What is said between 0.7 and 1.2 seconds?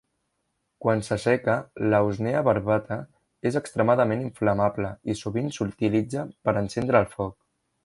Quan